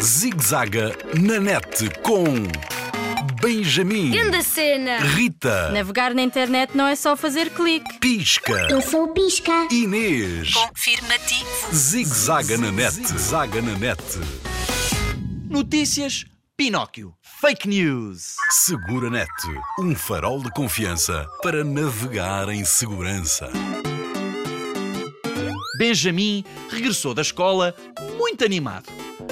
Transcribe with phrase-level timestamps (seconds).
[0.00, 2.24] Zigzaga na net com
[3.42, 4.98] Benjamin, Grande cena!
[5.00, 7.98] Rita, Navegar na internet não é só fazer clique.
[7.98, 9.68] Pisca, Eu sou o Pisca.
[9.70, 10.52] Inês.
[10.52, 11.74] Confirmativo.
[11.74, 14.02] Zigzaga na net, zaga na net.
[15.48, 16.24] Notícias
[16.56, 17.14] Pinóquio.
[17.40, 18.34] Fake News.
[18.50, 19.28] Segura net,
[19.78, 23.50] um farol de confiança para navegar em segurança.
[25.78, 27.74] Benjamin regressou da escola
[28.16, 28.86] muito animado.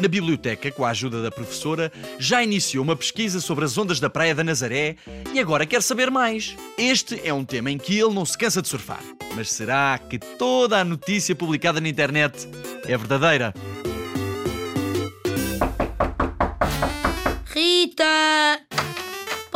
[0.00, 4.10] Na biblioteca, com a ajuda da professora, já iniciou uma pesquisa sobre as ondas da
[4.10, 4.96] Praia da Nazaré
[5.32, 6.56] e agora quer saber mais.
[6.78, 9.02] Este é um tema em que ele não se cansa de surfar.
[9.34, 12.48] Mas será que toda a notícia publicada na internet
[12.84, 13.54] é verdadeira?
[17.46, 18.69] Rita!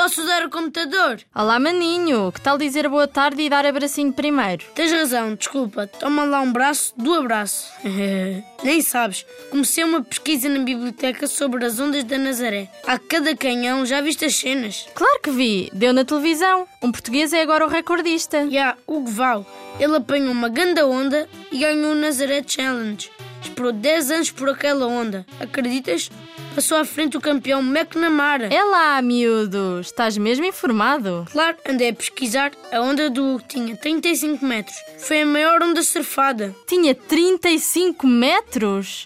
[0.05, 1.19] Posso usar o computador?
[1.35, 2.31] Olá, maninho.
[2.31, 4.63] Que tal dizer boa tarde e dar abracinho primeiro?
[4.75, 5.87] Tens razão, desculpa.
[5.87, 7.73] Toma lá um braço do abraço.
[8.63, 12.71] Nem sabes, comecei uma pesquisa na biblioteca sobre as ondas da Nazaré.
[12.87, 14.87] Há cada canhão, já viste as cenas?
[14.95, 15.71] Claro que vi.
[15.73, 16.69] Deu na televisão.
[16.83, 18.43] Um português é agora o recordista.
[18.43, 19.47] E há Hugo Val.
[19.81, 23.11] Ele apanhou uma ganda onda e ganhou o Nazaré Challenge.
[23.45, 25.25] Esperou 10 anos por aquela onda.
[25.39, 26.11] Acreditas?
[26.55, 28.47] Passou à frente o campeão McNamara.
[28.47, 29.81] É lá, miúdo.
[29.81, 31.27] Estás mesmo informado?
[31.31, 32.53] Claro, andei a pesquisar.
[32.73, 34.77] A onda do Hugo tinha 35 metros.
[34.99, 36.55] Foi a maior onda surfada.
[36.67, 39.05] Tinha 35 metros?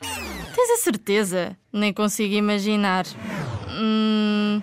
[0.54, 1.56] Tens a certeza?
[1.72, 3.06] Nem consigo imaginar.
[3.70, 4.60] Hum,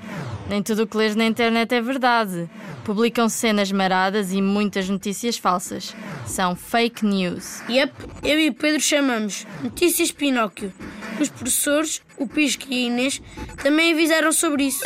[0.50, 2.50] nem tudo o que lês na internet é verdade.
[2.86, 5.95] Publicam cenas maradas e muitas notícias falsas.
[6.28, 7.61] São fake news.
[7.67, 7.91] Yep,
[8.22, 10.72] eu e o Pedro chamamos Notícias Pinóquio.
[11.19, 13.22] Os professores, o Pisco e a Inês,
[13.63, 14.81] também avisaram sobre isso.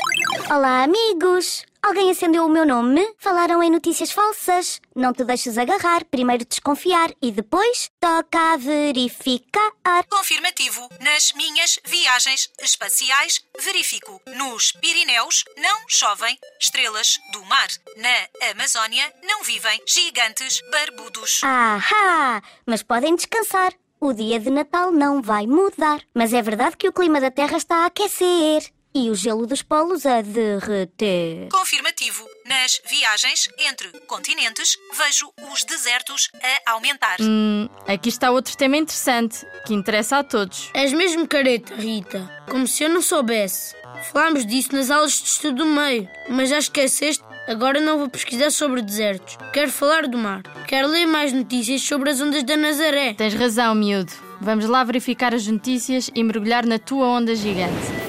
[0.49, 1.65] Olá, amigos.
[1.81, 3.15] Alguém acendeu o meu nome?
[3.17, 4.81] Falaram em notícias falsas.
[4.95, 9.71] Não te deixes agarrar, primeiro desconfiar e depois toca a verificar.
[10.09, 10.89] Confirmativo.
[10.99, 14.21] Nas minhas viagens espaciais, verifico.
[14.35, 17.67] Nos Pirineus não chovem estrelas do mar.
[17.95, 21.41] Na Amazónia não vivem gigantes barbudos.
[21.43, 22.41] Ahá!
[22.65, 23.73] Mas podem descansar.
[24.01, 26.01] O dia de Natal não vai mudar.
[26.13, 29.61] Mas é verdade que o clima da Terra está a aquecer e o gelo dos
[29.61, 31.49] polos a derreter.
[31.51, 32.27] Confirmativo.
[32.45, 36.29] Nas viagens entre continentes, vejo os desertos
[36.65, 37.17] a aumentar.
[37.21, 40.69] Hum, aqui está outro tema interessante que interessa a todos.
[40.73, 42.29] És mesmo careta, Rita.
[42.49, 43.75] Como se eu não soubesse.
[44.11, 47.23] Falámos disso nas aulas de estudo do meio, mas já esqueceste?
[47.47, 49.37] Agora não vou pesquisar sobre desertos.
[49.51, 50.43] Quero falar do mar.
[50.67, 53.15] Quero ler mais notícias sobre as ondas da Nazaré.
[53.15, 54.13] Tens razão, miúdo.
[54.39, 57.98] Vamos lá verificar as notícias e mergulhar na tua onda gigante.